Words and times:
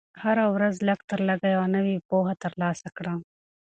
هره 0.23 0.45
ورځ 0.55 0.75
لږ 0.87 0.99
تر 1.09 1.19
لږه 1.29 1.47
یوه 1.55 1.67
نوې 1.75 1.95
پوهه 2.09 2.33
ترلاسه 2.43 2.89
کړه. 2.97 3.13